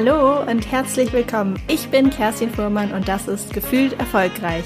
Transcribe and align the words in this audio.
Hallo 0.00 0.48
und 0.48 0.70
herzlich 0.70 1.12
willkommen. 1.12 1.60
Ich 1.66 1.88
bin 1.88 2.08
Kerstin 2.08 2.50
Fuhrmann 2.50 2.92
und 2.92 3.08
das 3.08 3.26
ist 3.26 3.52
Gefühlt 3.52 3.98
Erfolgreich, 3.98 4.62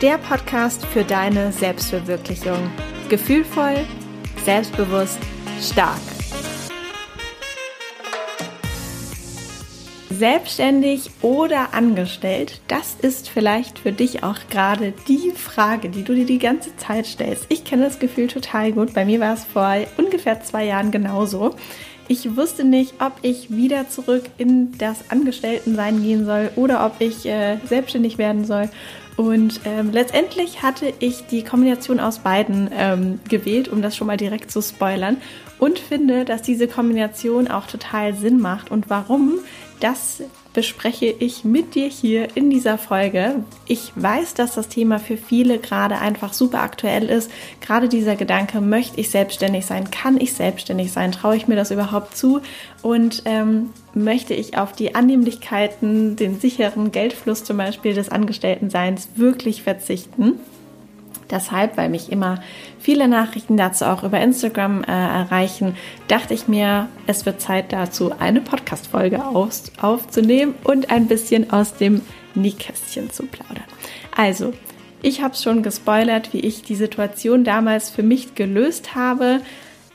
der 0.00 0.16
Podcast 0.16 0.86
für 0.86 1.02
deine 1.02 1.50
Selbstverwirklichung. 1.50 2.70
Gefühlvoll, 3.08 3.84
selbstbewusst, 4.44 5.18
stark. 5.60 5.98
Selbstständig 10.08 11.10
oder 11.20 11.74
angestellt, 11.74 12.60
das 12.68 12.94
ist 12.94 13.28
vielleicht 13.28 13.80
für 13.80 13.90
dich 13.90 14.22
auch 14.22 14.38
gerade 14.50 14.94
die 15.08 15.32
Frage, 15.32 15.88
die 15.88 16.04
du 16.04 16.14
dir 16.14 16.26
die 16.26 16.38
ganze 16.38 16.76
Zeit 16.76 17.06
stellst. 17.06 17.46
Ich 17.48 17.64
kenne 17.64 17.86
das 17.86 17.98
Gefühl 17.98 18.28
total 18.28 18.70
gut. 18.70 18.94
Bei 18.94 19.04
mir 19.04 19.18
war 19.18 19.34
es 19.34 19.42
vor 19.42 19.78
ungefähr 19.96 20.42
zwei 20.42 20.64
Jahren 20.64 20.92
genauso. 20.92 21.56
Ich 22.08 22.36
wusste 22.36 22.64
nicht, 22.64 22.94
ob 23.00 23.14
ich 23.22 23.50
wieder 23.50 23.88
zurück 23.88 24.24
in 24.38 24.76
das 24.78 25.10
Angestelltensein 25.10 26.02
gehen 26.02 26.24
soll 26.24 26.50
oder 26.54 26.86
ob 26.86 27.00
ich 27.00 27.26
äh, 27.26 27.58
selbstständig 27.66 28.16
werden 28.16 28.44
soll. 28.44 28.68
Und 29.16 29.60
ähm, 29.64 29.90
letztendlich 29.92 30.62
hatte 30.62 30.92
ich 31.00 31.26
die 31.26 31.42
Kombination 31.42 32.00
aus 32.00 32.18
beiden 32.18 32.70
ähm, 32.72 33.18
gewählt, 33.28 33.68
um 33.68 33.82
das 33.82 33.96
schon 33.96 34.06
mal 34.06 34.18
direkt 34.18 34.50
zu 34.50 34.60
spoilern. 34.62 35.16
Und 35.58 35.78
finde, 35.78 36.24
dass 36.24 36.42
diese 36.42 36.68
Kombination 36.68 37.48
auch 37.48 37.66
total 37.66 38.14
Sinn 38.14 38.40
macht. 38.40 38.70
Und 38.70 38.88
warum, 38.90 39.38
das 39.80 40.22
bespreche 40.56 41.14
ich 41.18 41.44
mit 41.44 41.74
dir 41.74 41.86
hier 41.86 42.34
in 42.34 42.48
dieser 42.48 42.78
Folge. 42.78 43.44
Ich 43.66 43.92
weiß, 43.94 44.32
dass 44.32 44.54
das 44.54 44.68
Thema 44.68 44.98
für 44.98 45.18
viele 45.18 45.58
gerade 45.58 45.98
einfach 45.98 46.32
super 46.32 46.62
aktuell 46.62 47.10
ist. 47.10 47.30
Gerade 47.60 47.90
dieser 47.90 48.16
Gedanke, 48.16 48.62
möchte 48.62 48.98
ich 48.98 49.10
selbstständig 49.10 49.66
sein? 49.66 49.90
Kann 49.90 50.18
ich 50.18 50.32
selbstständig 50.32 50.92
sein? 50.92 51.12
Traue 51.12 51.36
ich 51.36 51.46
mir 51.46 51.56
das 51.56 51.70
überhaupt 51.70 52.16
zu? 52.16 52.40
Und 52.80 53.22
ähm, 53.26 53.68
möchte 53.92 54.32
ich 54.32 54.56
auf 54.56 54.72
die 54.72 54.94
Annehmlichkeiten, 54.94 56.16
den 56.16 56.40
sicheren 56.40 56.90
Geldfluss 56.90 57.44
zum 57.44 57.58
Beispiel 57.58 57.92
des 57.92 58.08
Angestelltenseins 58.08 59.10
wirklich 59.16 59.62
verzichten? 59.62 60.40
Deshalb, 61.30 61.76
weil 61.76 61.88
mich 61.88 62.12
immer 62.12 62.40
viele 62.78 63.08
Nachrichten 63.08 63.56
dazu 63.56 63.84
auch 63.86 64.04
über 64.04 64.20
Instagram 64.20 64.84
äh, 64.84 64.86
erreichen, 64.86 65.76
dachte 66.08 66.34
ich 66.34 66.46
mir, 66.46 66.88
es 67.06 67.26
wird 67.26 67.40
Zeit 67.40 67.72
dazu, 67.72 68.12
eine 68.18 68.40
Podcast-Folge 68.40 69.24
auf, 69.24 69.50
aufzunehmen 69.80 70.54
und 70.62 70.90
ein 70.90 71.06
bisschen 71.08 71.50
aus 71.50 71.74
dem 71.74 72.02
Nähkästchen 72.34 73.10
zu 73.10 73.24
plaudern. 73.24 73.64
Also, 74.16 74.52
ich 75.02 75.22
habe 75.22 75.34
schon 75.34 75.62
gespoilert, 75.62 76.32
wie 76.32 76.40
ich 76.40 76.62
die 76.62 76.74
Situation 76.74 77.44
damals 77.44 77.90
für 77.90 78.02
mich 78.02 78.34
gelöst 78.34 78.94
habe. 78.94 79.40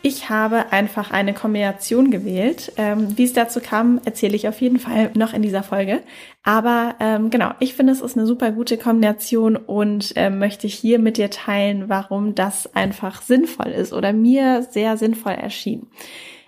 Ich 0.04 0.30
habe 0.30 0.72
einfach 0.72 1.12
eine 1.12 1.34
Kombination 1.34 2.10
gewählt. 2.10 2.74
Ähm, 2.78 3.16
wie 3.18 3.24
es 3.24 3.34
dazu 3.34 3.60
kam, 3.60 4.02
erzähle 4.04 4.36
ich 4.36 4.48
auf 4.48 4.60
jeden 4.60 4.80
Fall 4.80 5.12
noch 5.14 5.34
in 5.34 5.44
dieser 5.44 5.62
Folge. 5.62 6.02
Aber 6.44 6.96
ähm, 7.00 7.30
genau, 7.30 7.52
ich 7.60 7.76
finde, 7.76 7.94
es 7.94 8.02
ist 8.02 8.18
eine 8.18 8.26
super 8.26 8.52
gute 8.52 8.78
Kombination 8.78 9.56
und 9.56 10.14
äh, 10.16 10.32
möchte 10.32 10.68
hier 10.68 10.98
mit 10.98 11.18
dir 11.18 11.30
teilen, 11.30 11.88
warum 11.88 12.34
das 12.34 12.74
einfach 12.74 13.22
sinnvoll 13.22 13.68
ist 13.68 13.94
oder 13.94 14.12
mir 14.12 14.64
sehr 14.64 14.98
sinnvoll 14.98 15.34
erschien. 15.34 15.88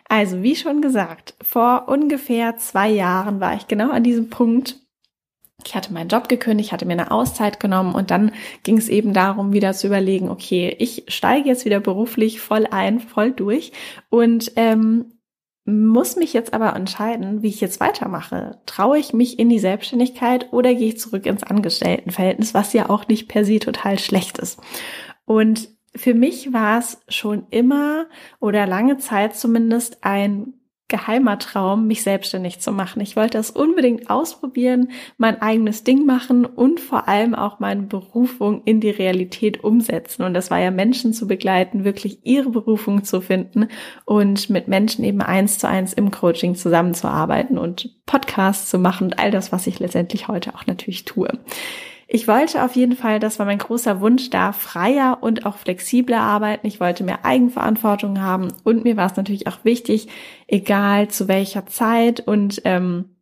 Also, 0.10 0.42
wie 0.42 0.56
schon 0.56 0.82
gesagt, 0.82 1.36
vor 1.42 1.86
ungefähr 1.88 2.58
zwei 2.58 2.90
Jahren 2.90 3.40
war 3.40 3.56
ich 3.56 3.68
genau 3.68 3.92
an 3.92 4.04
diesem 4.04 4.30
Punkt, 4.30 4.83
ich 5.66 5.76
hatte 5.76 5.94
meinen 5.94 6.10
Job 6.10 6.30
gekündigt, 6.30 6.72
hatte 6.72 6.86
mir 6.86 6.94
eine 6.94 7.12
Auszeit 7.12 7.60
genommen 7.60 7.96
und 7.96 8.12
dann 8.12 8.32
ging 8.64 8.78
es 8.78 8.90
eben 8.90 9.14
darum, 9.14 9.54
wieder 9.54 9.74
zu 9.74 9.88
überlegen, 9.88 10.30
okay, 10.30 10.76
ich 10.80 11.06
steige 11.08 11.50
jetzt 11.50 11.66
wieder 11.66 11.80
beruflich 11.80 12.42
voll 12.42 12.68
ein, 12.70 13.00
voll 13.00 13.32
durch 13.32 13.72
und 14.10 14.52
ähm, 14.56 15.14
muss 15.66 16.18
mich 16.18 16.34
jetzt 16.34 16.54
aber 16.54 16.76
entscheiden, 16.76 17.42
wie 17.42 17.48
ich 17.48 17.62
jetzt 17.62 17.80
weitermache. 17.80 18.60
Traue 18.66 19.00
ich 19.00 19.14
mich 19.14 19.40
in 19.40 19.48
die 19.48 19.60
Selbstständigkeit 19.60 20.52
oder 20.52 20.74
gehe 20.74 20.90
ich 20.90 21.00
zurück 21.00 21.26
ins 21.26 21.44
Angestelltenverhältnis, 21.44 22.54
was 22.54 22.74
ja 22.74 22.90
auch 22.90 23.08
nicht 23.08 23.30
per 23.30 23.46
se 23.46 23.60
total 23.60 23.98
schlecht 23.98 24.40
ist. 24.40 24.60
Und 25.26 25.70
für 25.96 26.14
mich 26.14 26.52
war 26.52 26.80
es 26.80 27.02
schon 27.08 27.48
immer 27.50 28.08
oder 28.40 28.68
lange 28.68 28.98
Zeit 28.98 29.36
zumindest 29.36 30.04
ein 30.04 30.54
geheimer 30.94 31.40
Traum, 31.40 31.88
mich 31.88 32.04
selbstständig 32.04 32.60
zu 32.60 32.72
machen. 32.72 33.02
Ich 33.02 33.16
wollte 33.16 33.40
das 33.40 33.50
unbedingt 33.50 34.12
ausprobieren, 34.12 34.92
mein 35.18 35.42
eigenes 35.42 35.84
Ding 35.84 36.06
machen 36.06 36.46
und 36.46 36.80
vor 36.80 37.08
allem 37.08 37.34
auch 37.34 37.60
meine 37.60 37.82
Berufung 37.82 38.62
in 38.66 38.80
die 38.80 38.92
Realität 38.92 39.64
umsetzen. 39.64 40.22
Und 40.22 40.36
das 40.36 40.52
war 40.52 40.60
ja 40.60 40.70
Menschen 40.70 41.12
zu 41.12 41.26
begleiten, 41.26 41.84
wirklich 41.84 42.20
ihre 42.22 42.52
Berufung 42.52 43.04
zu 43.04 43.22
finden 43.22 43.70
und 44.06 44.52
mit 44.52 44.68
Menschen 44.68 45.04
eben 45.04 45.24
eins 45.24 45.58
zu 45.58 45.68
eins 45.68 45.94
im 45.94 46.12
Coaching 46.12 46.54
zusammenzuarbeiten 46.54 47.58
und 47.58 47.90
Podcasts 48.06 48.70
zu 48.70 48.78
machen 48.78 49.06
und 49.06 49.18
all 49.18 49.32
das, 49.32 49.52
was 49.52 49.66
ich 49.66 49.80
letztendlich 49.80 50.28
heute 50.28 50.54
auch 50.54 50.68
natürlich 50.68 51.06
tue. 51.06 51.30
Ich 52.16 52.28
wollte 52.28 52.64
auf 52.64 52.76
jeden 52.76 52.96
Fall, 52.96 53.20
das 53.20 53.40
war 53.40 53.48
mein 53.48 53.58
großer 53.58 54.00
Wunsch, 54.00 54.30
da 54.30 54.52
freier 54.52 55.18
und 55.22 55.48
auch 55.48 55.58
flexibler 55.58 56.20
arbeiten. 56.20 56.68
Ich 56.68 56.80
wollte 56.80 57.04
mehr 57.04 57.26
Eigenverantwortung 57.26 58.22
haben 58.22 58.54
und 58.64 58.84
mir 58.84 58.98
war 58.98 59.08
es 59.08 59.18
natürlich 59.18 59.48
auch 59.48 59.66
wichtig, 59.66 60.10
egal 60.46 61.08
zu 61.08 61.28
welcher 61.28 61.66
Zeit 61.66 62.20
und 62.20 62.62
ähm, 62.66 63.16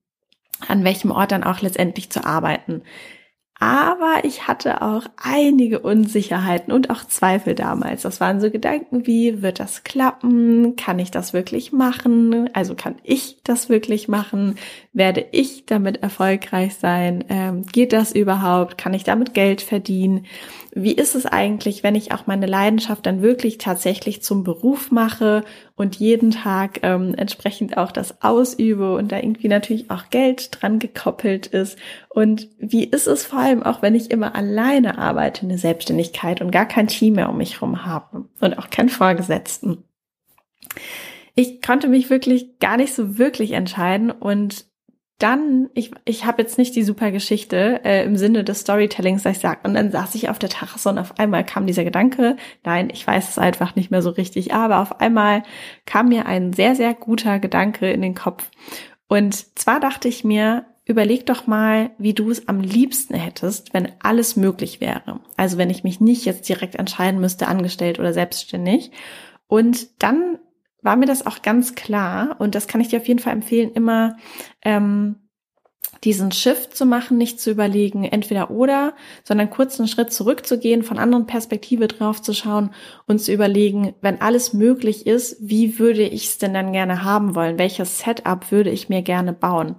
an 0.67 0.83
welchem 0.83 1.09
Ort 1.11 1.31
dann 1.31 1.45
auch 1.45 1.61
letztendlich 1.61 2.09
zu 2.09 2.25
arbeiten. 2.25 2.81
Aber 3.61 4.23
ich 4.23 4.47
hatte 4.47 4.81
auch 4.81 5.05
einige 5.15 5.79
Unsicherheiten 5.79 6.73
und 6.73 6.89
auch 6.89 7.05
Zweifel 7.05 7.55
damals. 7.55 8.01
Das 8.01 8.19
waren 8.19 8.41
so 8.41 8.49
Gedanken 8.49 9.05
wie, 9.05 9.41
wird 9.41 9.61
das 9.61 9.83
klappen? 9.83 10.75
Kann 10.75 10.99
ich 10.99 11.11
das 11.11 11.31
wirklich 11.31 11.71
machen? 11.71 12.49
Also 12.53 12.75
kann 12.75 12.95
ich 13.03 13.37
das 13.43 13.69
wirklich 13.69 14.07
machen? 14.07 14.55
Werde 14.93 15.25
ich 15.31 15.65
damit 15.65 16.03
erfolgreich 16.03 16.75
sein? 16.75 17.23
Ähm, 17.29 17.65
geht 17.65 17.93
das 17.93 18.11
überhaupt? 18.11 18.77
Kann 18.77 18.93
ich 18.93 19.05
damit 19.05 19.33
Geld 19.33 19.61
verdienen? 19.61 20.25
Wie 20.73 20.91
ist 20.91 21.15
es 21.15 21.25
eigentlich, 21.25 21.81
wenn 21.81 21.95
ich 21.95 22.11
auch 22.11 22.27
meine 22.27 22.45
Leidenschaft 22.45 23.05
dann 23.05 23.21
wirklich 23.21 23.57
tatsächlich 23.57 24.21
zum 24.21 24.43
Beruf 24.43 24.91
mache 24.91 25.45
und 25.75 25.95
jeden 25.95 26.31
Tag 26.31 26.81
ähm, 26.83 27.15
entsprechend 27.15 27.77
auch 27.77 27.93
das 27.93 28.21
ausübe 28.21 28.93
und 28.95 29.13
da 29.13 29.17
irgendwie 29.19 29.47
natürlich 29.47 29.89
auch 29.89 30.09
Geld 30.09 30.49
dran 30.51 30.79
gekoppelt 30.79 31.47
ist? 31.47 31.77
Und 32.09 32.49
wie 32.59 32.83
ist 32.83 33.07
es 33.07 33.25
vor 33.25 33.39
allem 33.39 33.63
auch, 33.63 33.81
wenn 33.81 33.95
ich 33.95 34.11
immer 34.11 34.35
alleine 34.35 34.97
arbeite 34.97 35.43
in 35.43 35.49
der 35.49 35.57
Selbstständigkeit 35.57 36.41
und 36.41 36.51
gar 36.51 36.65
kein 36.65 36.87
Team 36.87 37.15
mehr 37.15 37.29
um 37.29 37.37
mich 37.37 37.61
herum 37.61 37.85
habe 37.85 38.25
und 38.41 38.59
auch 38.59 38.69
keinen 38.69 38.89
Vorgesetzten? 38.89 39.85
Ich 41.33 41.61
konnte 41.61 41.87
mich 41.87 42.09
wirklich 42.09 42.59
gar 42.59 42.75
nicht 42.75 42.93
so 42.93 43.17
wirklich 43.17 43.53
entscheiden 43.53 44.11
und 44.11 44.65
dann, 45.21 45.69
ich, 45.73 45.91
ich 46.05 46.25
habe 46.25 46.41
jetzt 46.41 46.57
nicht 46.57 46.75
die 46.75 46.83
super 46.83 47.11
Geschichte 47.11 47.81
äh, 47.83 48.03
im 48.05 48.17
Sinne 48.17 48.43
des 48.43 48.61
Storytellings, 48.61 49.23
dass 49.23 49.37
ich 49.37 49.41
sage, 49.41 49.59
und 49.63 49.73
dann 49.75 49.91
saß 49.91 50.15
ich 50.15 50.29
auf 50.29 50.39
der 50.39 50.49
Terrasse 50.49 50.89
und 50.89 50.97
auf 50.97 51.19
einmal 51.19 51.45
kam 51.45 51.67
dieser 51.67 51.83
Gedanke, 51.83 52.37
nein, 52.63 52.89
ich 52.91 53.05
weiß 53.05 53.29
es 53.29 53.37
einfach 53.37 53.75
nicht 53.75 53.91
mehr 53.91 54.01
so 54.01 54.09
richtig, 54.09 54.53
aber 54.53 54.79
auf 54.79 54.99
einmal 54.99 55.43
kam 55.85 56.09
mir 56.09 56.25
ein 56.25 56.53
sehr, 56.53 56.75
sehr 56.75 56.93
guter 56.93 57.39
Gedanke 57.39 57.91
in 57.91 58.01
den 58.01 58.15
Kopf. 58.15 58.49
Und 59.07 59.59
zwar 59.59 59.79
dachte 59.79 60.07
ich 60.07 60.23
mir, 60.23 60.65
überleg 60.85 61.25
doch 61.25 61.47
mal, 61.47 61.91
wie 61.97 62.13
du 62.13 62.31
es 62.31 62.47
am 62.47 62.59
liebsten 62.59 63.13
hättest, 63.13 63.73
wenn 63.73 63.91
alles 64.01 64.35
möglich 64.35 64.81
wäre. 64.81 65.19
Also 65.37 65.57
wenn 65.57 65.69
ich 65.69 65.83
mich 65.83 66.01
nicht 66.01 66.25
jetzt 66.25 66.49
direkt 66.49 66.75
entscheiden 66.75 67.21
müsste, 67.21 67.47
angestellt 67.47 67.99
oder 67.99 68.13
selbstständig. 68.13 68.91
Und 69.47 70.01
dann 70.01 70.39
war 70.81 70.95
mir 70.95 71.05
das 71.05 71.25
auch 71.25 71.41
ganz 71.41 71.75
klar 71.75 72.35
und 72.39 72.55
das 72.55 72.67
kann 72.67 72.81
ich 72.81 72.89
dir 72.89 72.99
auf 72.99 73.07
jeden 73.07 73.19
Fall 73.19 73.33
empfehlen, 73.33 73.71
immer 73.73 74.17
ähm, 74.63 75.15
diesen 76.03 76.31
Shift 76.31 76.75
zu 76.75 76.85
machen, 76.85 77.17
nicht 77.17 77.39
zu 77.39 77.51
überlegen, 77.51 78.03
entweder 78.03 78.49
oder, 78.49 78.95
sondern 79.23 79.49
kurz 79.49 79.79
einen 79.79 79.87
Schritt 79.87 80.11
zurückzugehen, 80.11 80.83
von 80.83 80.97
anderen 80.97 81.27
Perspektive 81.27 81.87
drauf 81.87 82.21
zu 82.21 82.33
schauen 82.33 82.71
und 83.05 83.19
zu 83.19 83.31
überlegen, 83.31 83.93
wenn 84.01 84.19
alles 84.19 84.53
möglich 84.53 85.05
ist, 85.05 85.37
wie 85.39 85.77
würde 85.77 86.03
ich 86.03 86.25
es 86.25 86.37
denn 86.39 86.53
dann 86.53 86.73
gerne 86.73 87.03
haben 87.03 87.35
wollen? 87.35 87.59
Welches 87.59 87.99
Setup 87.99 88.51
würde 88.51 88.71
ich 88.71 88.89
mir 88.89 89.03
gerne 89.03 89.33
bauen? 89.33 89.75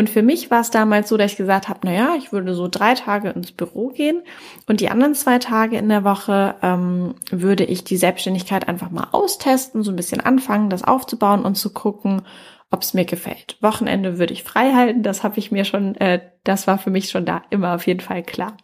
Und 0.00 0.08
für 0.08 0.22
mich 0.22 0.50
war 0.50 0.62
es 0.62 0.70
damals 0.70 1.10
so, 1.10 1.18
dass 1.18 1.32
ich 1.32 1.36
gesagt 1.36 1.68
habe, 1.68 1.80
na 1.82 1.92
ja, 1.92 2.14
ich 2.16 2.32
würde 2.32 2.54
so 2.54 2.68
drei 2.68 2.94
Tage 2.94 3.28
ins 3.28 3.52
Büro 3.52 3.88
gehen 3.88 4.22
und 4.66 4.80
die 4.80 4.88
anderen 4.88 5.14
zwei 5.14 5.38
Tage 5.38 5.76
in 5.76 5.90
der 5.90 6.04
Woche 6.04 6.54
ähm, 6.62 7.16
würde 7.30 7.64
ich 7.64 7.84
die 7.84 7.98
Selbstständigkeit 7.98 8.66
einfach 8.66 8.90
mal 8.90 9.08
austesten, 9.12 9.82
so 9.82 9.92
ein 9.92 9.96
bisschen 9.96 10.22
anfangen, 10.22 10.70
das 10.70 10.84
aufzubauen 10.84 11.44
und 11.44 11.56
zu 11.56 11.74
gucken, 11.74 12.22
ob 12.70 12.80
es 12.80 12.94
mir 12.94 13.04
gefällt. 13.04 13.58
Wochenende 13.60 14.18
würde 14.18 14.32
ich 14.32 14.42
frei 14.42 14.72
halten, 14.72 15.02
das 15.02 15.22
habe 15.22 15.38
ich 15.38 15.52
mir 15.52 15.66
schon, 15.66 15.96
äh, 15.96 16.22
das 16.44 16.66
war 16.66 16.78
für 16.78 16.88
mich 16.88 17.10
schon 17.10 17.26
da 17.26 17.42
immer 17.50 17.74
auf 17.74 17.86
jeden 17.86 18.00
Fall 18.00 18.22
klar. 18.22 18.56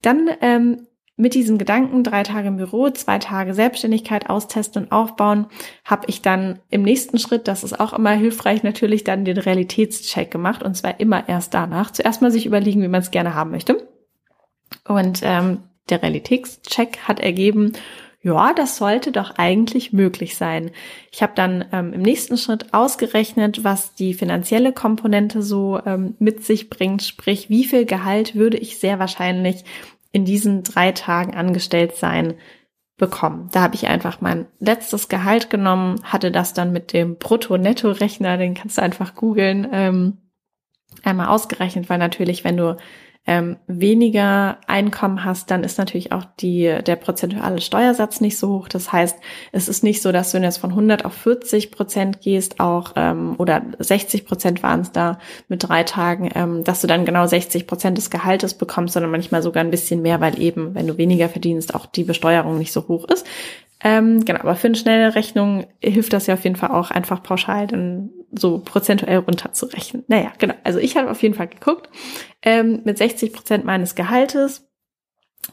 Dann 0.00 0.30
ähm, 0.40 0.86
mit 1.20 1.34
diesem 1.34 1.58
Gedanken, 1.58 2.02
drei 2.02 2.22
Tage 2.22 2.48
im 2.48 2.56
Büro, 2.56 2.88
zwei 2.90 3.18
Tage 3.18 3.54
Selbstständigkeit 3.54 4.30
austesten 4.30 4.84
und 4.84 4.92
aufbauen, 4.92 5.46
habe 5.84 6.06
ich 6.08 6.22
dann 6.22 6.60
im 6.70 6.82
nächsten 6.82 7.18
Schritt, 7.18 7.46
das 7.46 7.62
ist 7.62 7.78
auch 7.78 7.92
immer 7.92 8.12
hilfreich, 8.12 8.62
natürlich 8.62 9.04
dann 9.04 9.24
den 9.24 9.38
Realitätscheck 9.38 10.30
gemacht 10.30 10.62
und 10.62 10.76
zwar 10.76 10.98
immer 10.98 11.28
erst 11.28 11.52
danach. 11.54 11.90
Zuerst 11.90 12.22
mal 12.22 12.30
sich 12.30 12.46
überlegen, 12.46 12.82
wie 12.82 12.88
man 12.88 13.02
es 13.02 13.10
gerne 13.10 13.34
haben 13.34 13.50
möchte. 13.50 13.86
Und 14.88 15.20
ähm, 15.22 15.58
der 15.90 16.02
Realitätscheck 16.02 17.00
hat 17.06 17.20
ergeben, 17.20 17.74
ja, 18.22 18.52
das 18.52 18.76
sollte 18.76 19.12
doch 19.12 19.32
eigentlich 19.36 19.92
möglich 19.92 20.36
sein. 20.36 20.70
Ich 21.10 21.22
habe 21.22 21.32
dann 21.34 21.64
ähm, 21.72 21.92
im 21.94 22.02
nächsten 22.02 22.36
Schritt 22.36 22.72
ausgerechnet, 22.72 23.64
was 23.64 23.94
die 23.94 24.12
finanzielle 24.12 24.72
Komponente 24.72 25.42
so 25.42 25.80
ähm, 25.86 26.16
mit 26.18 26.44
sich 26.44 26.68
bringt, 26.68 27.02
sprich, 27.02 27.48
wie 27.48 27.64
viel 27.64 27.86
Gehalt 27.86 28.34
würde 28.34 28.58
ich 28.58 28.78
sehr 28.78 28.98
wahrscheinlich 28.98 29.64
in 30.12 30.24
diesen 30.24 30.62
drei 30.62 30.92
Tagen 30.92 31.34
angestellt 31.34 31.96
sein 31.96 32.34
bekommen. 32.96 33.48
Da 33.52 33.62
habe 33.62 33.74
ich 33.74 33.88
einfach 33.88 34.20
mein 34.20 34.46
letztes 34.58 35.08
Gehalt 35.08 35.50
genommen, 35.50 36.00
hatte 36.04 36.30
das 36.30 36.52
dann 36.52 36.72
mit 36.72 36.92
dem 36.92 37.16
Brutto-Netto-Rechner, 37.16 38.36
den 38.36 38.54
kannst 38.54 38.78
du 38.78 38.82
einfach 38.82 39.14
googeln, 39.14 39.66
ähm, 39.72 40.18
einmal 41.02 41.28
ausgerechnet, 41.28 41.88
weil 41.88 41.98
natürlich, 41.98 42.44
wenn 42.44 42.56
du 42.56 42.76
ähm, 43.30 43.58
weniger 43.68 44.58
Einkommen 44.66 45.24
hast, 45.24 45.52
dann 45.52 45.62
ist 45.62 45.78
natürlich 45.78 46.10
auch 46.10 46.24
die, 46.40 46.80
der 46.84 46.96
prozentuale 46.96 47.60
Steuersatz 47.60 48.20
nicht 48.20 48.36
so 48.36 48.48
hoch. 48.48 48.68
Das 48.68 48.90
heißt, 48.90 49.16
es 49.52 49.68
ist 49.68 49.84
nicht 49.84 50.02
so, 50.02 50.10
dass 50.10 50.32
du 50.32 50.38
jetzt 50.38 50.58
von 50.58 50.70
100 50.70 51.04
auf 51.04 51.12
40 51.12 51.70
Prozent 51.70 52.22
gehst, 52.22 52.58
auch 52.58 52.94
ähm, 52.96 53.36
oder 53.38 53.62
60 53.78 54.26
Prozent 54.26 54.64
waren 54.64 54.80
es 54.80 54.90
da 54.90 55.20
mit 55.46 55.62
drei 55.62 55.84
Tagen, 55.84 56.28
ähm, 56.34 56.64
dass 56.64 56.80
du 56.80 56.88
dann 56.88 57.04
genau 57.04 57.24
60 57.24 57.68
Prozent 57.68 57.98
des 57.98 58.10
Gehaltes 58.10 58.54
bekommst, 58.54 58.94
sondern 58.94 59.12
manchmal 59.12 59.44
sogar 59.44 59.62
ein 59.62 59.70
bisschen 59.70 60.02
mehr, 60.02 60.20
weil 60.20 60.42
eben, 60.42 60.74
wenn 60.74 60.88
du 60.88 60.98
weniger 60.98 61.28
verdienst, 61.28 61.76
auch 61.76 61.86
die 61.86 62.02
Besteuerung 62.02 62.58
nicht 62.58 62.72
so 62.72 62.88
hoch 62.88 63.04
ist. 63.04 63.24
Ähm, 63.84 64.24
genau, 64.24 64.40
aber 64.40 64.56
für 64.56 64.66
eine 64.66 64.76
schnelle 64.76 65.14
Rechnung 65.14 65.68
hilft 65.80 66.14
das 66.14 66.26
ja 66.26 66.34
auf 66.34 66.42
jeden 66.42 66.56
Fall 66.56 66.70
auch 66.72 66.90
einfach 66.90 67.22
pauschal 67.22 67.68
dann 67.68 68.10
so 68.32 68.58
prozentuell 68.58 69.18
runterzurechnen. 69.18 70.04
Naja, 70.08 70.32
genau. 70.38 70.54
Also 70.64 70.78
ich 70.78 70.96
habe 70.96 71.10
auf 71.10 71.22
jeden 71.22 71.34
Fall 71.34 71.48
geguckt, 71.48 71.88
ähm, 72.42 72.80
mit 72.84 72.98
60 72.98 73.32
Prozent 73.32 73.64
meines 73.64 73.94
Gehaltes, 73.94 74.70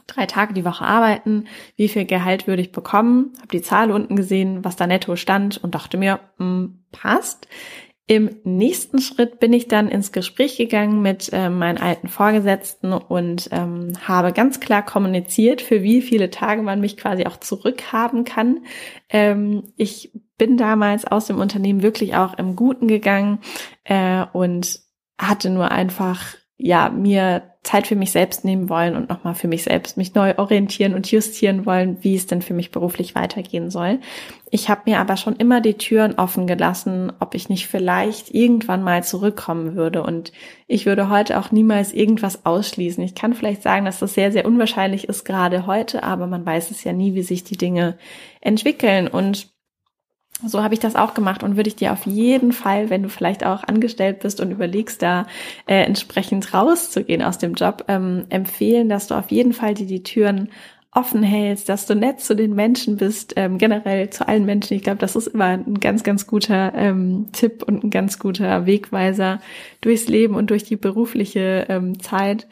drei 0.06 0.26
Tage 0.26 0.54
die 0.54 0.64
Woche 0.64 0.84
arbeiten, 0.84 1.46
wie 1.76 1.88
viel 1.88 2.04
Gehalt 2.04 2.46
würde 2.46 2.62
ich 2.62 2.72
bekommen, 2.72 3.32
habe 3.38 3.48
die 3.48 3.62
Zahl 3.62 3.90
unten 3.90 4.16
gesehen, 4.16 4.64
was 4.64 4.76
da 4.76 4.86
netto 4.86 5.16
stand 5.16 5.62
und 5.62 5.74
dachte 5.74 5.96
mir, 5.96 6.20
mh, 6.38 6.44
hm, 6.46 6.84
passt. 6.92 7.48
Im 8.10 8.36
nächsten 8.42 9.00
Schritt 9.00 9.38
bin 9.38 9.52
ich 9.52 9.68
dann 9.68 9.90
ins 9.90 10.12
Gespräch 10.12 10.56
gegangen 10.56 11.02
mit 11.02 11.30
äh, 11.30 11.50
meinen 11.50 11.76
alten 11.76 12.08
Vorgesetzten 12.08 12.94
und 12.94 13.50
ähm, 13.52 13.92
habe 14.02 14.32
ganz 14.32 14.60
klar 14.60 14.82
kommuniziert, 14.82 15.60
für 15.60 15.82
wie 15.82 16.00
viele 16.00 16.30
Tage 16.30 16.62
man 16.62 16.80
mich 16.80 16.96
quasi 16.96 17.26
auch 17.26 17.36
zurückhaben 17.36 18.24
kann. 18.24 18.64
Ähm, 19.10 19.74
ich 19.76 20.10
bin 20.38 20.56
damals 20.56 21.04
aus 21.04 21.26
dem 21.26 21.38
Unternehmen 21.38 21.82
wirklich 21.82 22.14
auch 22.14 22.38
im 22.38 22.56
Guten 22.56 22.88
gegangen 22.88 23.40
äh, 23.84 24.24
und 24.32 24.80
hatte 25.18 25.50
nur 25.50 25.70
einfach 25.70 26.22
ja 26.56 26.88
mir 26.88 27.42
Zeit 27.62 27.86
für 27.86 27.96
mich 27.96 28.12
selbst 28.12 28.44
nehmen 28.44 28.68
wollen 28.68 28.96
und 28.96 29.10
nochmal 29.10 29.34
für 29.34 29.46
mich 29.46 29.64
selbst 29.64 29.96
mich 29.96 30.14
neu 30.14 30.34
orientieren 30.38 30.94
und 30.94 31.10
justieren 31.10 31.66
wollen, 31.66 31.98
wie 32.00 32.14
es 32.14 32.26
denn 32.26 32.40
für 32.40 32.54
mich 32.54 32.70
beruflich 32.70 33.14
weitergehen 33.14 33.70
soll. 33.70 34.00
Ich 34.50 34.70
habe 34.70 34.82
mir 34.86 35.00
aber 35.00 35.16
schon 35.16 35.36
immer 35.36 35.60
die 35.60 35.74
Türen 35.74 36.14
offen 36.14 36.46
gelassen, 36.46 37.12
ob 37.20 37.34
ich 37.34 37.48
nicht 37.48 37.66
vielleicht 37.66 38.32
irgendwann 38.32 38.82
mal 38.82 39.04
zurückkommen 39.04 39.76
würde. 39.76 40.02
Und 40.02 40.32
ich 40.66 40.86
würde 40.86 41.10
heute 41.10 41.38
auch 41.38 41.50
niemals 41.50 41.92
irgendwas 41.92 42.46
ausschließen. 42.46 43.04
Ich 43.04 43.14
kann 43.14 43.34
vielleicht 43.34 43.62
sagen, 43.62 43.84
dass 43.84 43.98
das 43.98 44.14
sehr, 44.14 44.32
sehr 44.32 44.46
unwahrscheinlich 44.46 45.08
ist, 45.08 45.24
gerade 45.24 45.66
heute, 45.66 46.02
aber 46.04 46.26
man 46.26 46.46
weiß 46.46 46.70
es 46.70 46.84
ja 46.84 46.92
nie, 46.92 47.14
wie 47.14 47.22
sich 47.22 47.44
die 47.44 47.58
Dinge 47.58 47.98
entwickeln. 48.40 49.08
Und 49.08 49.50
so 50.46 50.62
habe 50.62 50.74
ich 50.74 50.80
das 50.80 50.94
auch 50.94 51.14
gemacht 51.14 51.42
und 51.42 51.56
würde 51.56 51.68
ich 51.68 51.76
dir 51.76 51.92
auf 51.92 52.06
jeden 52.06 52.52
Fall, 52.52 52.90
wenn 52.90 53.02
du 53.02 53.08
vielleicht 53.08 53.44
auch 53.44 53.64
angestellt 53.64 54.20
bist 54.20 54.40
und 54.40 54.50
überlegst, 54.50 55.02
da 55.02 55.26
äh, 55.66 55.82
entsprechend 55.82 56.54
rauszugehen 56.54 57.22
aus 57.22 57.38
dem 57.38 57.54
Job, 57.54 57.84
ähm, 57.88 58.24
empfehlen, 58.28 58.88
dass 58.88 59.08
du 59.08 59.14
auf 59.14 59.30
jeden 59.30 59.52
Fall 59.52 59.74
dir 59.74 59.86
die 59.86 60.02
Türen 60.02 60.48
offen 60.92 61.22
hältst, 61.22 61.68
dass 61.68 61.86
du 61.86 61.94
nett 61.94 62.20
zu 62.20 62.34
den 62.34 62.54
Menschen 62.54 62.96
bist, 62.96 63.34
ähm, 63.36 63.58
generell 63.58 64.10
zu 64.10 64.26
allen 64.26 64.46
Menschen. 64.46 64.74
Ich 64.74 64.82
glaube, 64.82 64.98
das 64.98 65.16
ist 65.16 65.28
immer 65.28 65.46
ein 65.46 65.80
ganz, 65.80 66.02
ganz 66.02 66.26
guter 66.26 66.72
ähm, 66.74 67.26
Tipp 67.32 67.62
und 67.62 67.84
ein 67.84 67.90
ganz 67.90 68.18
guter 68.18 68.64
Wegweiser 68.66 69.40
durchs 69.80 70.08
Leben 70.08 70.34
und 70.34 70.50
durch 70.50 70.64
die 70.64 70.76
berufliche 70.76 71.66
ähm, 71.68 72.00
Zeit 72.00 72.46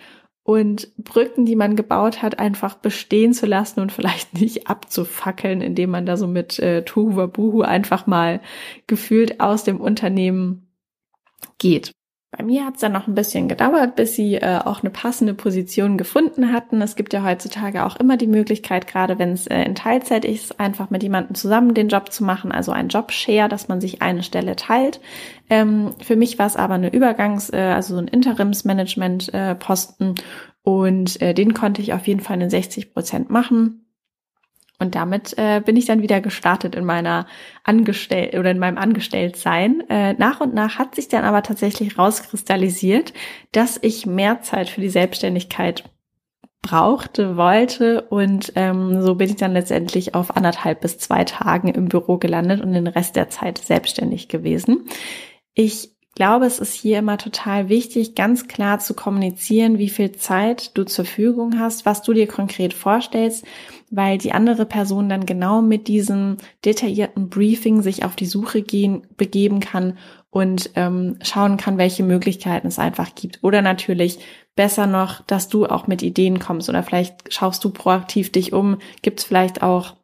und 0.47 0.97
Brücken, 0.97 1.45
die 1.45 1.57
man 1.57 1.75
gebaut 1.75 2.23
hat, 2.23 2.39
einfach 2.39 2.77
bestehen 2.77 3.33
zu 3.33 3.47
lassen 3.47 3.81
und 3.81 3.91
vielleicht 3.91 4.35
nicht 4.41 4.69
abzufackeln, 4.69 5.61
indem 5.61 5.91
man 5.91 6.07
da 6.07 6.17
so 6.17 6.29
mit 6.29 6.61
äh, 6.61 6.85
Tuhuwabuhu 6.85 7.63
einfach 7.63 8.07
mal 8.07 8.41
gefühlt 8.87 9.41
aus 9.41 9.65
dem 9.65 9.81
Unternehmen 9.81 10.69
geht. 11.59 11.91
Bei 12.37 12.45
mir 12.45 12.67
hat 12.67 12.75
es 12.75 12.81
dann 12.81 12.93
noch 12.93 13.07
ein 13.07 13.15
bisschen 13.15 13.49
gedauert, 13.49 13.97
bis 13.97 14.15
sie 14.15 14.35
äh, 14.35 14.61
auch 14.65 14.83
eine 14.83 14.91
passende 14.91 15.33
Position 15.33 15.97
gefunden 15.97 16.53
hatten. 16.53 16.83
Es 16.83 16.95
gibt 16.95 17.15
ja 17.15 17.25
heutzutage 17.25 17.87
auch 17.87 17.97
immer 17.97 18.19
die 18.19 18.27
Möglichkeit, 18.27 18.87
gerade 18.87 19.19
wenn 19.19 19.33
es 19.33 19.47
äh, 19.47 19.63
in 19.63 19.75
Teilzeit 19.75 20.27
ist, 20.27 20.61
einfach 20.61 20.91
mit 20.91 21.03
jemandem 21.03 21.35
zusammen 21.35 21.73
den 21.73 21.89
Job 21.89 22.13
zu 22.13 22.25
machen, 22.25 22.53
also 22.53 22.73
ein 22.73 22.89
Jobshare, 22.89 23.49
dass 23.49 23.69
man 23.69 23.81
sich 23.81 24.03
eine 24.03 24.23
Stelle 24.23 24.57
teilt. 24.57 25.01
Ähm, 25.49 25.95
für 26.03 26.17
mich 26.17 26.39
war 26.39 26.47
es 26.47 26.57
aber 26.57 26.75
eine 26.75 26.91
Übergangs-, 26.91 27.53
äh, 27.53 27.73
also 27.73 27.95
so 27.95 28.01
ein 28.01 28.09
Interimsmanagement-Posten 28.09 30.15
äh, 30.17 30.23
und 30.63 31.23
äh, 31.23 31.33
den 31.33 31.55
konnte 31.55 31.81
ich 31.81 31.95
auf 31.95 32.07
jeden 32.07 32.21
Fall 32.21 32.43
in 32.43 32.51
60 32.51 32.93
Prozent 32.93 33.31
machen. 33.31 33.86
Und 34.79 34.95
damit 34.95 35.37
äh, 35.39 35.63
bin 35.65 35.77
ich 35.77 35.87
dann 35.87 36.03
wieder 36.03 36.21
gestartet 36.21 36.75
in 36.75 36.85
meiner 36.85 37.27
Angestellt 37.65 38.35
oder 38.35 38.51
in 38.51 38.59
meinem 38.59 38.77
Angestelltsein. 38.77 39.89
Äh, 39.89 40.13
nach 40.15 40.41
und 40.41 40.55
nach 40.55 40.79
hat 40.79 40.95
sich 40.95 41.09
dann 41.09 41.25
aber 41.25 41.43
tatsächlich 41.43 41.99
rauskristallisiert, 41.99 43.15
dass 43.53 43.79
ich 43.81 44.05
mehr 44.05 44.43
Zeit 44.43 44.69
für 44.69 44.83
die 44.83 44.91
Selbstständigkeit 44.91 45.85
brauchte, 46.63 47.37
wollte 47.37 48.03
und 48.03 48.53
ähm, 48.57 49.01
so 49.03 49.15
bin 49.15 49.31
ich 49.31 49.37
dann 49.37 49.53
letztendlich 49.53 50.15
auf 50.15 50.37
anderthalb 50.37 50.81
bis 50.81 50.99
zwei 50.99 51.25
Tagen 51.25 51.69
im 51.69 51.89
Büro 51.89 52.19
gelandet 52.19 52.61
und 52.61 52.73
den 52.73 52.89
Rest 52.89 53.17
der 53.17 53.29
Zeit 53.29 53.59
selbstständig 53.59 54.29
gewesen. 54.29 54.87
Ich 55.55 55.96
glaube, 56.17 56.47
es 56.47 56.59
ist 56.59 56.73
hier 56.73 56.99
immer 56.99 57.19
total 57.19 57.69
wichtig, 57.69 58.17
ganz 58.17 58.49
klar 58.49 58.81
zu 58.81 58.95
kommunizieren, 58.95 59.79
wie 59.79 59.91
viel 59.91 60.13
Zeit 60.13 60.77
du 60.77 60.85
zur 60.85 61.05
Verfügung 61.05 61.61
hast, 61.61 61.87
was 61.87 62.03
du 62.03 62.15
dir 62.15 62.27
konkret 62.27 62.75
vorstellst, 62.75 63.45
weil 63.91 64.19
die 64.19 64.33
andere 64.33 64.67
Person 64.67 65.09
dann 65.09 65.27
genau 65.27 65.63
mit 65.63 65.87
diesem 65.87 66.39
detaillierten 66.65 67.29
Briefing 67.29 67.83
sich 67.83 68.05
auf 68.05 68.17
die 68.17 68.27
Suche 68.27 68.63
gehen, 68.63 69.07
begeben 69.17 69.61
kann 69.61 69.99
und 70.31 70.71
ähm, 70.75 71.19
schauen 71.23 71.59
kann, 71.59 71.79
welche 71.79 72.03
Möglichkeiten 72.03 72.67
es 72.67 72.79
einfach 72.79 73.15
gibt. 73.15 73.39
Oder 73.43 73.61
natürlich 73.61 74.19
besser 74.57 74.87
noch, 74.87 75.21
dass 75.27 75.49
du 75.49 75.67
auch 75.67 75.87
mit 75.87 76.03
Ideen 76.03 76.41
kommst 76.41 76.69
oder 76.71 76.83
vielleicht 76.83 77.33
schaust 77.33 77.63
du 77.63 77.71
proaktiv 77.71 78.33
dich 78.33 78.55
um, 78.55 78.79
gibt 79.03 79.21
es 79.21 79.27
vielleicht 79.27 79.63
auch 79.63 79.97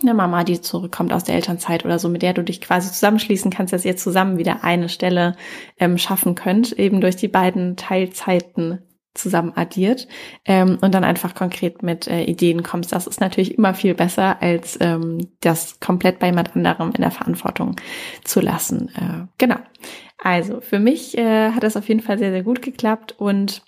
eine 0.00 0.14
Mama, 0.14 0.44
die 0.44 0.60
zurückkommt 0.60 1.12
aus 1.12 1.24
der 1.24 1.34
Elternzeit 1.34 1.84
oder 1.84 1.98
so, 1.98 2.08
mit 2.08 2.22
der 2.22 2.32
du 2.32 2.42
dich 2.42 2.60
quasi 2.60 2.90
zusammenschließen 2.90 3.50
kannst, 3.50 3.72
dass 3.72 3.84
ihr 3.84 3.96
zusammen 3.96 4.38
wieder 4.38 4.64
eine 4.64 4.88
Stelle 4.88 5.36
ähm, 5.78 5.98
schaffen 5.98 6.34
könnt, 6.34 6.72
eben 6.72 7.00
durch 7.00 7.16
die 7.16 7.28
beiden 7.28 7.76
Teilzeiten 7.76 8.78
zusammen 9.14 9.52
addiert 9.54 10.08
ähm, 10.46 10.78
und 10.80 10.94
dann 10.94 11.04
einfach 11.04 11.34
konkret 11.34 11.82
mit 11.82 12.06
äh, 12.06 12.22
Ideen 12.24 12.62
kommst. 12.62 12.92
Das 12.92 13.06
ist 13.06 13.20
natürlich 13.20 13.58
immer 13.58 13.74
viel 13.74 13.94
besser, 13.94 14.40
als 14.40 14.78
ähm, 14.80 15.28
das 15.40 15.80
komplett 15.80 16.18
bei 16.18 16.26
jemand 16.26 16.56
anderem 16.56 16.92
in 16.92 17.02
der 17.02 17.10
Verantwortung 17.10 17.76
zu 18.24 18.40
lassen. 18.40 18.88
Äh, 18.88 19.26
genau. 19.36 19.56
Also 20.18 20.60
für 20.60 20.78
mich 20.78 21.18
äh, 21.18 21.50
hat 21.50 21.62
das 21.62 21.76
auf 21.76 21.88
jeden 21.88 22.00
Fall 22.00 22.18
sehr, 22.18 22.30
sehr 22.30 22.42
gut 22.42 22.62
geklappt 22.62 23.14
und 23.18 23.62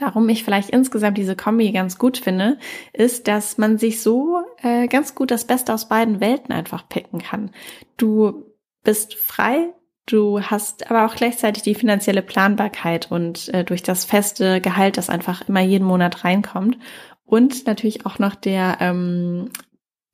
Warum 0.00 0.28
ich 0.28 0.44
vielleicht 0.44 0.70
insgesamt 0.70 1.18
diese 1.18 1.36
Kombi 1.36 1.70
ganz 1.72 1.98
gut 1.98 2.18
finde, 2.18 2.58
ist, 2.92 3.28
dass 3.28 3.58
man 3.58 3.78
sich 3.78 4.02
so 4.02 4.42
äh, 4.62 4.88
ganz 4.88 5.14
gut 5.14 5.30
das 5.30 5.44
Beste 5.44 5.74
aus 5.74 5.88
beiden 5.88 6.20
Welten 6.20 6.52
einfach 6.52 6.88
picken 6.88 7.20
kann. 7.20 7.50
Du 7.96 8.44
bist 8.82 9.14
frei, 9.14 9.68
du 10.06 10.40
hast 10.40 10.90
aber 10.90 11.06
auch 11.06 11.14
gleichzeitig 11.14 11.62
die 11.62 11.74
finanzielle 11.74 12.22
Planbarkeit 12.22 13.10
und 13.10 13.52
äh, 13.52 13.64
durch 13.64 13.82
das 13.82 14.04
feste 14.04 14.60
Gehalt, 14.60 14.96
das 14.96 15.10
einfach 15.10 15.48
immer 15.48 15.60
jeden 15.60 15.86
Monat 15.86 16.24
reinkommt 16.24 16.78
und 17.24 17.66
natürlich 17.66 18.06
auch 18.06 18.18
noch 18.18 18.34
der 18.34 18.78
ähm, 18.80 19.50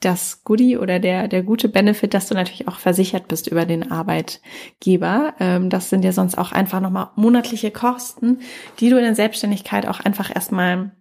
das 0.00 0.45
Goodie 0.45 0.76
oder 0.76 0.99
der, 0.99 1.29
der 1.29 1.43
gute 1.43 1.69
Benefit, 1.69 2.12
dass 2.15 2.29
du 2.29 2.35
natürlich 2.35 2.69
auch 2.69 2.79
versichert 2.79 3.29
bist 3.29 3.47
über 3.47 3.65
den 3.65 3.91
Arbeitgeber. 3.91 5.35
Ähm, 5.41 5.71
das 5.71 5.91
sind 5.91 6.05
ja 6.05 6.12
sonst 6.12 6.37
auch 6.37 6.53
einfach 6.53 6.81
nochmal 6.81 7.11
monatliche 7.17 7.71
Kosten, 7.71 8.41
die 8.79 8.91
du 8.91 8.97
in 8.97 9.05
der 9.05 9.15
Selbstständigkeit 9.15 9.87
auch 9.87 10.00
einfach 10.00 10.35
erstmal 10.35 10.93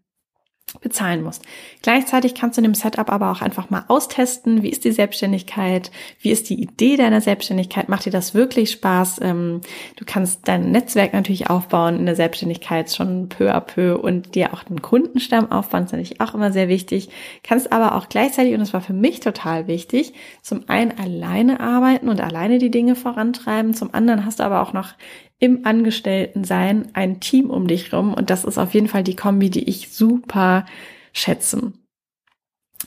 bezahlen 0.81 1.23
musst. 1.23 1.43
Gleichzeitig 1.81 2.35
kannst 2.35 2.57
du 2.57 2.61
in 2.61 2.65
dem 2.65 2.73
Setup 2.73 3.11
aber 3.11 3.31
auch 3.31 3.41
einfach 3.41 3.69
mal 3.69 3.85
austesten, 3.87 4.63
wie 4.63 4.69
ist 4.69 4.85
die 4.85 4.91
Selbstständigkeit, 4.91 5.91
wie 6.19 6.31
ist 6.31 6.49
die 6.49 6.61
Idee 6.61 6.97
deiner 6.97 7.21
Selbstständigkeit, 7.21 7.89
macht 7.89 8.05
dir 8.05 8.11
das 8.11 8.33
wirklich 8.33 8.71
Spaß? 8.71 9.19
Ähm, 9.21 9.61
du 9.95 10.05
kannst 10.05 10.47
dein 10.47 10.71
Netzwerk 10.71 11.13
natürlich 11.13 11.49
aufbauen 11.49 11.99
in 11.99 12.05
der 12.05 12.15
Selbstständigkeit 12.15 12.91
schon 12.93 13.29
peu 13.29 13.53
à 13.53 13.59
peu 13.59 13.97
und 13.97 14.35
dir 14.35 14.53
auch 14.53 14.65
einen 14.67 14.81
Kundenstamm 14.81 15.51
aufbauen, 15.51 15.85
ist 15.85 15.91
natürlich 15.91 16.21
auch 16.21 16.33
immer 16.33 16.51
sehr 16.51 16.69
wichtig. 16.69 17.09
Kannst 17.43 17.71
aber 17.71 17.95
auch 17.95 18.09
gleichzeitig, 18.09 18.53
und 18.53 18.59
das 18.59 18.73
war 18.73 18.81
für 18.81 18.93
mich 18.93 19.19
total 19.19 19.67
wichtig, 19.67 20.13
zum 20.41 20.67
einen 20.67 20.97
alleine 20.97 21.59
arbeiten 21.59 22.09
und 22.09 22.21
alleine 22.21 22.59
die 22.59 22.71
Dinge 22.71 22.95
vorantreiben, 22.95 23.73
zum 23.73 23.93
anderen 23.93 24.25
hast 24.25 24.39
du 24.39 24.43
aber 24.43 24.61
auch 24.61 24.73
noch 24.73 24.93
im 25.39 25.65
Angestelltensein 25.65 26.89
ein 26.93 27.19
Team 27.19 27.49
um 27.49 27.67
dich 27.67 27.93
rum 27.93 28.13
und 28.13 28.29
das 28.29 28.45
ist 28.45 28.57
auf 28.57 28.73
jeden 28.73 28.87
Fall 28.87 29.03
die 29.03 29.15
Kombi, 29.15 29.49
die 29.49 29.67
ich 29.69 29.91
super 29.91 30.65
schätzen. 31.13 31.85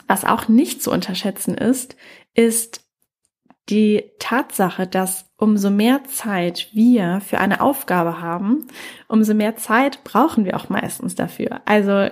Was 0.07 0.25
auch 0.25 0.49
nicht 0.49 0.83
zu 0.83 0.91
unterschätzen 0.91 1.55
ist, 1.55 1.97
ist 2.35 2.89
die 3.69 4.05
Tatsache, 4.19 4.87
dass 4.87 5.27
umso 5.37 5.71
mehr 5.71 6.05
Zeit 6.05 6.69
wir 6.73 7.21
für 7.21 7.39
eine 7.39 7.61
Aufgabe 7.61 8.21
haben, 8.21 8.67
umso 9.09 9.35
mehr 9.35 9.57
Zeit 9.57 10.05
brauchen 10.05 10.45
wir 10.45 10.57
auch 10.57 10.71
meistens 10.71 11.15
dafür. 11.15 11.61
Also 11.67 12.09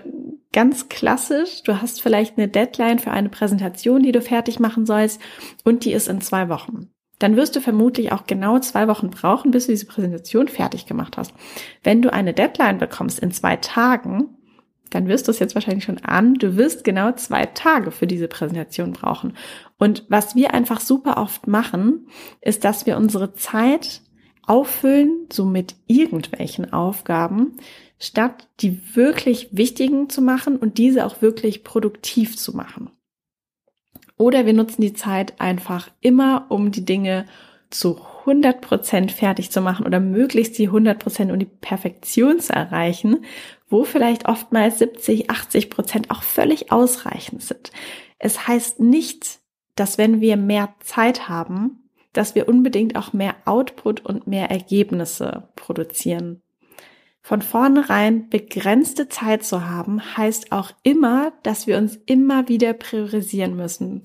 ganz 0.53 0.89
klassisch, 0.89 1.63
du 1.63 1.81
hast 1.81 2.03
vielleicht 2.03 2.37
eine 2.37 2.49
Deadline 2.49 2.99
für 2.99 3.11
eine 3.11 3.31
Präsentation, 3.31 4.03
die 4.03 4.13
du 4.13 4.21
fertig 4.21 4.61
machen 4.61 4.87
sollst 4.87 5.21
und 5.65 5.85
die 5.85 5.93
ist 5.93 6.09
in 6.09 6.21
zwei 6.21 6.49
Wochen. 6.49 6.91
Dann 7.19 7.37
wirst 7.37 7.57
du 7.57 7.61
vermutlich 7.61 8.13
auch 8.13 8.27
genau 8.27 8.59
zwei 8.59 8.89
Wochen 8.89 9.11
brauchen, 9.11 9.51
bis 9.51 9.67
du 9.67 9.73
diese 9.73 9.87
Präsentation 9.87 10.49
fertig 10.49 10.87
gemacht 10.87 11.17
hast. 11.17 11.33
Wenn 11.83 12.03
du 12.03 12.13
eine 12.13 12.35
Deadline 12.35 12.79
bekommst 12.79 13.19
in 13.19 13.31
zwei 13.31 13.57
Tagen, 13.57 14.37
dann 14.91 15.09
wirst 15.09 15.27
du 15.27 15.33
es 15.33 15.39
jetzt 15.39 15.55
wahrscheinlich 15.55 15.85
schon 15.85 15.99
an, 15.99 16.35
du 16.35 16.57
wirst 16.57 16.85
genau 16.85 17.13
zwei 17.13 17.47
Tage 17.47 17.91
für 17.91 18.07
diese 18.07 18.29
Präsentation 18.29 18.93
brauchen. 18.93 19.37
Und 19.79 20.05
was 20.09 20.37
wir 20.37 20.55
einfach 20.55 20.81
super 20.81 21.17
oft 21.17 21.47
machen, 21.47 22.07
ist, 22.41 22.65
dass 22.65 22.87
wir 22.87 22.97
unsere 22.97 23.35
Zeit 23.35 24.03
auffüllen, 24.47 25.27
so 25.33 25.45
mit 25.45 25.75
irgendwelchen 25.87 26.73
Aufgaben, 26.73 27.57
statt 27.99 28.49
die 28.61 28.95
wirklich 28.95 29.49
wichtigen 29.53 30.09
zu 30.09 30.23
machen 30.23 30.57
und 30.57 30.79
diese 30.79 31.05
auch 31.05 31.21
wirklich 31.21 31.65
produktiv 31.65 32.37
zu 32.37 32.55
machen. 32.57 32.91
Oder 34.19 34.47
wir 34.47 34.55
nutzen 34.55 34.83
die 34.83 34.95
Zeit 34.95 35.41
einfach 35.41 35.91
immer, 36.01 36.47
um 36.49 36.71
die 36.71 36.85
Dinge 36.85 37.27
zu 37.71 38.01
100 38.21 38.61
Prozent 38.61 39.13
fertig 39.13 39.51
zu 39.51 39.61
machen 39.61 39.87
oder 39.87 40.01
möglichst 40.01 40.59
die 40.59 40.67
100 40.67 40.99
Prozent 40.99 41.33
um 41.33 41.39
die 41.39 41.45
Perfektion 41.45 42.41
zu 42.41 42.53
erreichen, 42.53 43.25
wo 43.69 43.85
vielleicht 43.85 44.27
oftmals 44.27 44.79
70, 44.79 45.31
80 45.31 45.71
Prozent 45.71 46.11
auch 46.11 46.23
völlig 46.23 46.73
ausreichend 46.73 47.43
sind. 47.43 47.73
Es 48.19 48.47
heißt 48.47 48.81
nicht, 48.81 49.41
dass 49.75 49.99
wenn 49.99 50.21
wir 50.21 50.37
mehr 50.37 50.75
Zeit 50.81 51.29
haben, 51.29 51.91
dass 52.13 52.35
wir 52.35 52.49
unbedingt 52.49 52.97
auch 52.97 53.13
mehr 53.13 53.35
Output 53.45 54.05
und 54.07 54.27
mehr 54.27 54.51
Ergebnisse 54.51 55.51
produzieren. 55.55 56.43
Von 57.27 57.43
vornherein 57.43 58.29
begrenzte 58.29 59.09
Zeit 59.09 59.43
zu 59.43 59.69
haben, 59.69 60.17
heißt 60.17 60.53
auch 60.53 60.71
immer, 60.85 61.33
dass 61.43 61.67
wir 61.67 61.77
uns 61.77 61.99
immer 62.07 62.49
wieder 62.49 62.73
priorisieren 62.73 63.57
müssen. 63.57 64.03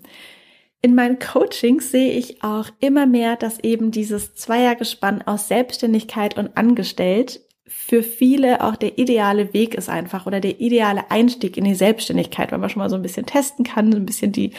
In 0.82 0.96
meinen 0.96 1.20
Coachings 1.20 1.92
sehe 1.92 2.14
ich 2.14 2.44
auch 2.44 2.70
immer 2.80 3.06
mehr, 3.06 3.36
dass 3.36 3.60
eben 3.60 3.92
dieses 3.92 4.34
Zweiergespann 4.34 5.22
aus 5.22 5.48
Selbstständigkeit 5.48 6.36
und 6.36 6.58
Angestellt 6.58 7.42
für 7.68 8.02
viele 8.02 8.64
auch 8.64 8.76
der 8.76 8.98
ideale 8.98 9.54
Weg 9.54 9.76
ist 9.76 9.88
einfach 9.88 10.26
oder 10.26 10.40
der 10.40 10.60
ideale 10.60 11.12
Einstieg 11.12 11.58
in 11.58 11.66
die 11.66 11.76
Selbstständigkeit, 11.76 12.52
weil 12.52 12.58
man 12.58 12.72
schon 12.72 12.82
mal 12.82 12.90
so 12.90 12.96
ein 12.96 13.04
bisschen 13.04 13.28
testen 13.28 13.64
kann, 13.64 13.92
so 13.92 14.00
ein 14.00 14.06
bisschen 14.08 14.32
die 14.32 14.54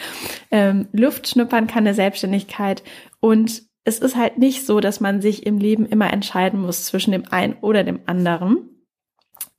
ähm, 0.51 0.87
Luft 0.93 1.27
schnuppern 1.27 1.67
kann 1.67 1.83
der 1.83 1.95
Selbstständigkeit. 1.95 2.81
Und 3.19 3.63
es 3.83 3.99
ist 3.99 4.15
halt 4.15 4.37
nicht 4.37 4.65
so, 4.65 4.79
dass 4.79 4.99
man 4.99 5.21
sich 5.21 5.45
im 5.45 5.57
Leben 5.57 5.85
immer 5.85 6.11
entscheiden 6.11 6.61
muss 6.61 6.85
zwischen 6.85 7.11
dem 7.11 7.25
einen 7.31 7.55
oder 7.61 7.83
dem 7.83 7.99
anderen 8.05 8.69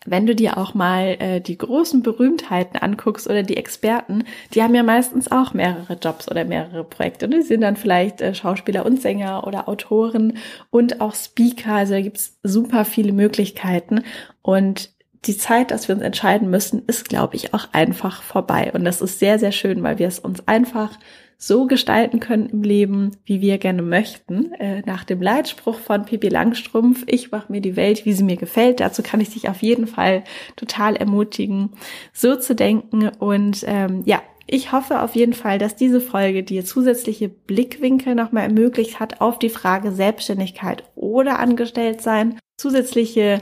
wenn 0.07 0.27
du 0.27 0.35
dir 0.35 0.59
auch 0.59 0.75
mal 0.75 1.17
äh, 1.19 1.41
die 1.41 1.59
großen 1.59 2.03
Berühmtheiten 2.03 2.79
anguckst 2.79 3.29
oder 3.29 3.43
die 3.43 3.57
Experten, 3.57 4.25
die 4.53 4.63
haben 4.63 4.75
ja 4.75 4.83
meistens 4.83 5.31
auch 5.31 5.55
mehrere 5.55 5.95
Jobs 5.95 6.31
oder 6.31 6.45
mehrere 6.45 6.85
Projekte. 6.85 7.27
Und 7.27 7.33
die 7.33 7.43
sind 7.43 7.63
dann 7.63 7.77
vielleicht 7.77 8.21
äh, 8.21 8.35
Schauspieler 8.35 8.85
und 8.85 9.01
Sänger 9.01 9.47
oder 9.47 9.69
Autoren 9.69 10.39
und 10.71 11.01
auch 11.01 11.15
Speaker. 11.15 11.75
Also 11.75 11.95
da 11.95 12.01
gibt's 12.01 12.39
super 12.43 12.85
viele 12.85 13.13
Möglichkeiten. 13.13 14.03
Und 14.43 14.91
die 15.25 15.39
Zeit, 15.39 15.71
dass 15.71 15.89
wir 15.89 15.95
uns 15.95 16.05
entscheiden 16.05 16.51
müssen, 16.51 16.83
ist, 16.87 17.09
glaube 17.09 17.37
ich, 17.37 17.55
auch 17.55 17.69
einfach 17.73 18.23
vorbei. 18.23 18.71
Und 18.75 18.85
das 18.85 19.01
ist 19.01 19.19
sehr, 19.19 19.39
sehr 19.39 19.53
schön, 19.53 19.83
weil 19.83 19.99
wir 19.99 20.09
es 20.09 20.19
uns 20.19 20.47
einfach 20.47 20.99
so 21.37 21.67
gestalten 21.67 22.21
können 22.21 22.49
im 22.49 22.63
Leben, 22.63 23.13
wie 23.25 23.41
wir 23.41 23.59
gerne 23.59 23.83
möchten. 23.83 24.53
Äh, 24.55 24.83
nach 24.87 25.05
dem 25.05 25.21
Leitspruch 25.21 25.79
von 25.79 26.05
Pippi 26.05 26.29
Langstrumpf, 26.29 27.05
ich 27.07 27.31
mache 27.31 27.51
mir 27.51 27.61
die 27.61 27.77
Welt, 27.77 28.05
wie 28.07 28.13
sie 28.13 28.25
mir 28.25 28.37
gefällt. 28.37 28.81
Dazu 28.81 29.03
kann 29.03 29.21
ich 29.21 29.31
dich 29.31 29.49
auf 29.49 29.63
jeden 29.63 29.87
Fall 29.87 30.25
total 30.57 30.97
ermutigen, 30.97 31.71
so 32.13 32.37
zu 32.37 32.55
denken. 32.55 33.09
Und 33.19 33.65
ähm, 33.67 34.03
ja, 34.05 34.23
ich 34.47 34.73
hoffe 34.73 35.01
auf 35.01 35.15
jeden 35.15 35.33
Fall, 35.33 35.59
dass 35.59 35.77
diese 35.77 36.01
Folge 36.01 36.43
dir 36.43 36.65
zusätzliche 36.65 37.29
Blickwinkel 37.29 38.15
nochmal 38.15 38.45
ermöglicht 38.45 39.01
hat 39.01 39.21
auf 39.21 39.39
die 39.39 39.49
Frage 39.49 39.93
Selbstständigkeit 39.93 40.85
oder 40.95 41.39
Angestelltsein, 41.39 42.39
zusätzliche 42.57 43.41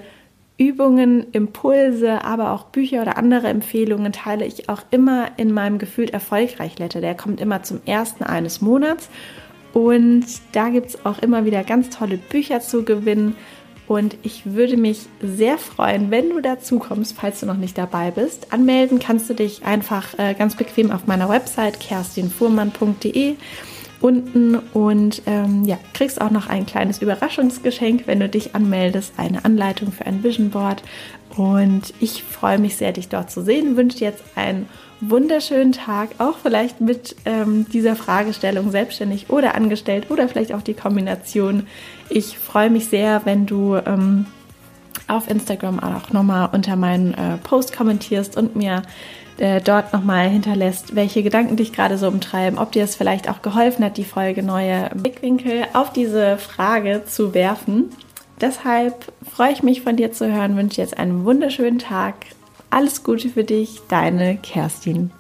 Übungen, 0.59 1.27
Impulse, 1.33 2.25
aber 2.25 2.53
auch 2.53 2.65
Bücher 2.65 3.03
oder 3.03 3.17
andere 3.17 3.49
Empfehlungen 3.49 4.13
teile 4.13 4.45
ich 4.45 4.69
auch 4.69 4.83
immer 4.91 5.29
in 5.37 5.53
meinem 5.53 5.79
Gefühlt 5.79 6.11
erfolgreich 6.11 6.79
Letter. 6.79 7.01
Der 7.01 7.15
kommt 7.15 7.41
immer 7.41 7.63
zum 7.63 7.81
ersten 7.87 8.25
eines 8.25 8.61
Monats. 8.61 9.09
Und 9.73 10.25
da 10.53 10.69
gibt 10.69 10.89
es 10.89 11.07
auch 11.07 11.19
immer 11.21 11.45
wieder 11.45 11.65
ganz 11.65 11.91
tolle 11.91 12.19
Bücher 12.19 12.61
zu 12.61 12.85
gewinnen. 12.85 13.35
Und 13.89 14.17
ich 14.23 14.55
würde 14.55 14.77
mich 14.77 15.07
sehr 15.21 15.59
freuen, 15.59 16.11
wenn 16.11 16.31
du 16.31 16.41
dazu 16.41 16.79
kommst, 16.79 17.17
falls 17.19 17.41
du 17.41 17.47
noch 17.47 17.57
nicht 17.57 17.77
dabei 17.77 18.11
bist. 18.11 18.53
Anmelden 18.53 18.99
kannst 18.99 19.29
du 19.29 19.35
dich 19.35 19.65
einfach 19.65 20.19
äh, 20.19 20.35
ganz 20.35 20.57
bequem 20.57 20.91
auf 20.91 21.07
meiner 21.07 21.29
Website 21.29 21.81
kerstinfuhrmann.de 21.81 23.37
unten 24.03 24.57
und 24.57 25.23
ähm, 25.27 25.65
ja, 25.65 25.79
kriegst 25.95 26.21
auch 26.21 26.31
noch 26.31 26.49
ein 26.49 26.67
kleines 26.67 27.01
Überraschungsgeschenk, 27.01 28.07
wenn 28.07 28.21
du 28.21 28.29
dich 28.29 28.55
anmeldest, 28.55 29.15
eine 29.17 29.45
Anleitung 29.45 29.93
für 29.93 30.05
ein 30.07 30.23
Vision 30.23 30.51
Board. 30.51 30.83
Und 31.37 31.95
ich 32.01 32.23
freue 32.25 32.59
mich 32.59 32.77
sehr, 32.77 32.93
dich 32.93 33.09
dort 33.09 33.31
zu 33.31 33.43
sehen. 33.43 33.77
Wünsche 33.77 33.99
dir 33.99 34.09
jetzt 34.09 34.25
einen 34.35 34.69
wunderschönen 35.01 35.73
Tag, 35.73 36.11
auch 36.19 36.39
vielleicht 36.39 36.81
mit 36.81 37.17
ähm, 37.25 37.67
dieser 37.73 37.97
Fragestellung 37.97 38.71
selbstständig 38.71 39.31
oder 39.31 39.55
angestellt 39.55 40.11
oder 40.11 40.29
vielleicht 40.29 40.53
auch 40.53 40.63
die 40.63 40.75
Kombination. 40.75 41.67
Ich 42.09 42.39
freue 42.39 42.71
mich 42.71 42.87
sehr, 42.87 43.23
wenn 43.25 43.47
du 43.47 43.77
ähm, 43.77 44.27
auf 45.13 45.31
Instagram 45.31 45.81
auch 45.81 46.11
nochmal 46.11 46.49
unter 46.53 46.77
meinen 46.77 47.15
äh, 47.15 47.37
Post 47.39 47.77
kommentierst 47.77 48.37
und 48.37 48.57
mir 48.57 48.83
äh, 49.39 49.61
dort 49.61 49.93
nochmal 49.93 50.29
hinterlässt, 50.29 50.95
welche 50.95 51.23
Gedanken 51.23 51.57
dich 51.57 51.73
gerade 51.73 51.99
so 51.99 52.09
umtreiben, 52.09 52.59
ob 52.59 52.73
dir 52.73 52.85
es 52.85 52.97
vielleicht 52.97 53.29
auch 53.29 53.43
geholfen 53.43 53.85
hat, 53.85 53.97
die 53.97 54.05
Folge 54.05 54.43
neue 54.43 54.91
Blickwinkel 54.95 55.65
auf 55.73 55.93
diese 55.93 56.37
Frage 56.39 57.03
zu 57.07 57.35
werfen. 57.35 57.91
Deshalb 58.41 59.13
freue 59.31 59.53
ich 59.53 59.63
mich 59.63 59.83
von 59.83 59.97
dir 59.97 60.13
zu 60.13 60.33
hören, 60.33 60.57
wünsche 60.57 60.81
jetzt 60.81 60.99
einen 60.99 61.25
wunderschönen 61.25 61.79
Tag. 61.79 62.15
Alles 62.71 63.05
Gute 63.05 63.29
für 63.29 63.45
dich, 63.45 63.81
deine 63.89 64.37
Kerstin. 64.37 65.13